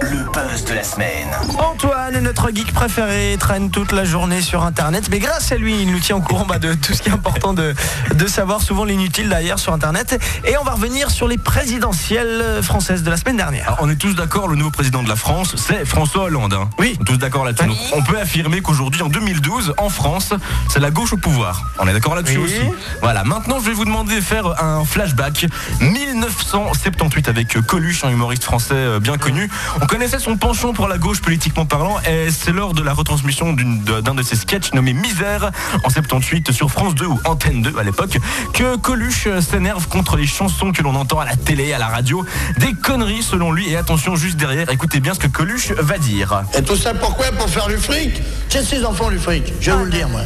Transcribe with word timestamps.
Le 0.00 0.30
buzz 0.32 0.64
de 0.66 0.74
la 0.74 0.84
semaine. 0.84 1.28
Antoine, 1.58 2.18
notre 2.20 2.50
geek 2.54 2.72
préféré, 2.72 3.36
traîne 3.40 3.70
toute 3.70 3.90
la 3.92 4.04
journée 4.04 4.40
sur 4.40 4.62
Internet. 4.62 5.08
Mais 5.10 5.18
grâce 5.18 5.50
à 5.52 5.56
lui, 5.56 5.80
il 5.82 5.90
nous 5.90 5.98
tient 5.98 6.16
au 6.16 6.20
courant 6.20 6.44
bah, 6.46 6.58
de 6.58 6.74
tout 6.74 6.92
ce 6.94 7.02
qui 7.02 7.08
est 7.08 7.12
important 7.12 7.54
de, 7.54 7.74
de 8.14 8.26
savoir, 8.26 8.60
souvent 8.62 8.84
l'inutile 8.84 9.28
d'ailleurs 9.28 9.58
sur 9.58 9.72
Internet. 9.72 10.20
Et 10.44 10.56
on 10.58 10.64
va 10.64 10.72
revenir 10.72 11.10
sur 11.10 11.26
les 11.26 11.38
présidentielles 11.38 12.60
françaises 12.62 13.02
de 13.02 13.10
la 13.10 13.16
semaine 13.16 13.36
dernière. 13.36 13.66
Alors, 13.66 13.78
on 13.82 13.90
est 13.90 13.96
tous 13.96 14.14
d'accord, 14.14 14.46
le 14.48 14.56
nouveau 14.56 14.70
président 14.70 15.02
de 15.02 15.08
la 15.08 15.16
France, 15.16 15.54
c'est 15.56 15.84
François 15.84 16.24
Hollande. 16.24 16.54
hein. 16.54 16.70
Oui. 16.78 16.96
On 17.00 17.02
est 17.02 17.06
tous 17.06 17.16
d'accord 17.18 17.44
là-dessus. 17.44 17.68
On 17.94 18.02
peut 18.02 18.18
affirmer 18.18 18.60
qu'aujourd'hui, 18.60 19.02
en 19.02 19.08
2012, 19.08 19.74
en 19.78 19.88
France, 19.88 20.34
c'est 20.68 20.80
la 20.80 20.90
gauche 20.90 21.12
au 21.14 21.16
pouvoir. 21.16 21.64
On 21.78 21.88
est 21.88 21.92
d'accord 21.92 22.14
là-dessus 22.14 22.38
Oui. 22.38 22.44
aussi. 22.44 22.60
Voilà, 23.02 23.24
maintenant 23.24 23.58
je 23.58 23.66
vais 23.66 23.72
vous 23.74 23.84
demander 23.84 24.14
de 24.16 24.20
faire 24.20 24.62
un 24.62 24.84
flashback. 24.84 25.46
1978 25.80 27.28
avec 27.28 27.60
Coluche, 27.66 28.04
un 28.04 28.10
humoriste 28.10 28.44
français 28.44 28.74
euh, 28.74 29.00
bien 29.00 29.16
connu. 29.18 29.50
On 29.80 29.86
connaissait 29.86 30.18
son 30.18 30.36
penchant 30.36 30.72
pour 30.72 30.88
la 30.88 30.98
gauche 30.98 31.20
politiquement 31.20 31.66
parlant 31.66 31.98
et 32.00 32.30
c'est 32.30 32.52
lors 32.52 32.74
de 32.74 32.82
la 32.82 32.92
retransmission 32.92 33.52
d'un 33.52 34.14
de, 34.14 34.22
ses 34.22 34.36
sketchs 34.36 34.72
nommé 34.72 34.92
Misère 34.92 35.50
en 35.84 35.90
78 35.90 36.52
sur 36.52 36.70
France 36.70 36.94
2 36.94 37.06
ou 37.06 37.20
Antenne 37.24 37.62
2 37.62 37.78
à 37.78 37.82
l'époque 37.82 38.18
que 38.52 38.76
Coluche 38.76 39.28
s'énerve 39.40 39.88
contre 39.88 40.16
les 40.16 40.26
chansons 40.26 40.72
que 40.72 40.82
l'on 40.82 40.94
entend 40.94 41.20
à 41.20 41.24
la 41.24 41.36
télé, 41.36 41.72
à 41.72 41.78
la 41.78 41.88
radio. 41.88 42.24
Des 42.58 42.72
conneries 42.72 43.22
selon 43.22 43.52
lui 43.52 43.70
et 43.70 43.76
attention 43.76 44.16
juste 44.16 44.36
derrière, 44.36 44.70
écoutez 44.70 45.00
bien 45.00 45.14
ce 45.14 45.20
que 45.20 45.28
Coluche 45.28 45.72
va 45.72 45.98
dire. 45.98 46.44
Et 46.56 46.62
tout 46.62 46.76
ça 46.76 46.94
pourquoi? 46.94 47.26
Pour 47.32 47.48
faire 47.48 47.68
du 47.68 47.76
fric? 47.76 48.22
J'ai 48.50 48.62
ses 48.62 48.84
enfants 48.84 49.10
du 49.10 49.18
fric, 49.18 49.52
je 49.60 49.70
vais 49.70 49.76
vous 49.76 49.84
le 49.84 49.90
dire 49.90 50.08
moi. 50.08 50.22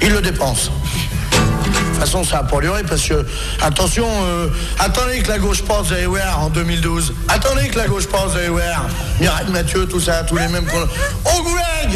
Ils 0.00 0.12
le 0.12 0.20
dépensent. 0.20 0.72
De 1.98 2.04
toute 2.04 2.12
façon, 2.12 2.22
ça 2.22 2.46
a 2.48 2.60
duré 2.60 2.84
parce 2.84 3.02
que, 3.02 3.26
attention, 3.60 4.06
euh, 4.06 4.46
attendez 4.78 5.18
que 5.18 5.28
la 5.28 5.38
gauche 5.40 5.64
vous 5.66 5.92
allez 5.92 6.06
voir, 6.06 6.44
en 6.44 6.48
2012. 6.48 7.12
Attendez 7.26 7.68
que 7.70 7.76
la 7.76 7.88
gauche 7.88 8.04
vous 8.06 8.36
allez 8.36 8.48
voir. 8.50 8.86
Mireille 9.18 9.50
Mathieu, 9.50 9.84
tout 9.84 9.98
ça, 9.98 10.22
tous 10.22 10.36
les 10.36 10.46
mêmes. 10.46 10.68
Au 11.24 11.42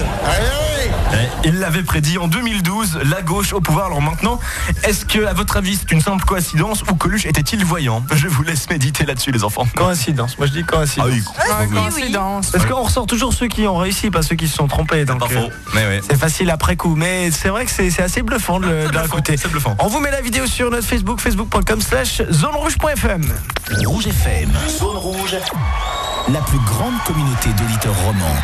Allez, 0.01 0.91
allez 1.12 1.29
Eh, 1.45 1.48
Il 1.48 1.59
l'avait 1.59 1.83
prédit 1.83 2.17
en 2.19 2.27
2012, 2.29 3.01
la 3.05 3.21
gauche 3.23 3.53
au 3.53 3.61
pouvoir. 3.61 3.87
Alors 3.87 4.01
maintenant, 4.01 4.39
est-ce 4.84 5.05
que, 5.05 5.25
à 5.27 5.33
votre 5.34 5.57
avis, 5.59 5.77
c'est 5.77 5.93
une 5.93 6.01
simple 6.01 6.25
coïncidence 6.25 6.83
ou 6.91 6.95
Coluche 6.95 7.27
était-il 7.27 7.65
voyant? 7.65 8.03
Je 8.15 8.29
vous 8.29 8.43
laisse 8.43 8.69
méditer 8.71 9.05
là-dessus, 9.05 9.33
les 9.33 9.45
enfants. 9.45 9.67
Coïncidence, 9.77 10.39
moi 10.39 10.47
je 10.47 10.53
dis 10.53 10.65
coïncidence. 10.65 11.09
Ah 11.39 11.62
oui, 11.62 11.69
Coïncidence. 11.75 12.51
Parce 12.51 12.65
qu'on 12.67 12.83
ressort 12.83 13.07
toujours 13.07 13.33
ceux 13.34 13.49
qui 13.49 13.67
ont 13.67 13.77
réussi, 13.77 14.11
pas 14.11 14.23
ceux 14.23 14.37
qui 14.37 14.49
se 14.49 14.57
sont 14.57 14.67
trompés. 14.69 15.05
Pas 15.05 15.15
euh, 15.15 15.29
faux. 15.29 15.51
C'est 16.09 16.19
facile 16.19 16.51
après 16.51 16.77
coup, 16.77 16.95
mais 16.97 17.31
c'est 17.31 17.49
vrai 17.49 17.65
que 17.67 17.71
c'est 17.71 18.01
assez 18.01 18.23
bluffant 18.23 18.61
de, 18.61 18.67
le- 18.67 18.83
C'est 18.84 18.89
bluffant, 18.89 19.03
l'écouter. 19.05 19.37
c'est 19.37 19.49
bluffant. 19.51 19.77
On 19.79 19.89
vous 19.89 20.01
met 20.01 20.11
la 20.11 20.21
vidéo 20.23 20.47
sur 20.47 20.71
notre 20.71 20.87
Facebook, 20.87 21.21
facebook.com 21.21 21.81
slash 21.83 22.23
zonerouge.fm. 22.31 23.23
Rouge 23.87 24.06
FM. 24.06 24.51
Zone 24.79 24.97
rouge. 24.97 25.37
La 26.33 26.41
plus 26.41 26.59
grande 26.61 26.95
communauté 27.05 27.49
d'auditeurs 27.59 27.97
romans. 28.05 28.37